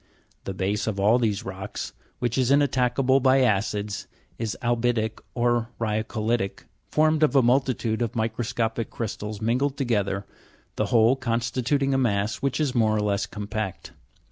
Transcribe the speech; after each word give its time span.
The 0.45 0.55
base 0.55 0.87
of 0.87 0.99
all 0.99 1.19
these 1.19 1.45
rocks, 1.45 1.93
which 2.17 2.35
is 2.35 2.49
inattackable 2.49 3.21
by 3.21 3.41
acids, 3.41 4.07
is 4.39 4.57
albi'tic 4.63 5.21
or 5.35 5.69
ryacoli'tic, 5.79 6.65
formed 6.89 7.21
of 7.21 7.35
a 7.35 7.43
multitude 7.43 8.01
of 8.01 8.15
microscopic 8.15 8.89
crystals 8.89 9.41
mingled 9.43 9.77
together, 9.77 10.25
the 10.75 10.87
whole 10.87 11.15
constituting 11.15 11.93
a 11.93 11.99
mass 11.99 12.37
which 12.37 12.59
is 12.59 12.73
more 12.73 12.95
or 12.95 12.99
less 13.01 13.27
compact. 13.27 13.91